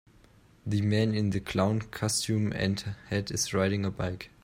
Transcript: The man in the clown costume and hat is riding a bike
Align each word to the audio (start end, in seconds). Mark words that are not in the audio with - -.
The 0.65 0.81
man 0.81 1.13
in 1.13 1.29
the 1.29 1.39
clown 1.39 1.81
costume 1.81 2.51
and 2.53 2.79
hat 3.11 3.29
is 3.29 3.53
riding 3.53 3.85
a 3.85 3.91
bike 3.91 4.31